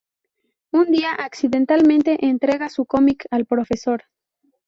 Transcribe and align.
Un 0.71 0.89
día, 0.89 1.11
accidentalmente, 1.13 2.25
entrega 2.25 2.69
su 2.69 2.85
cómic 2.87 3.25
al 3.29 3.45
profesor. 3.45 4.05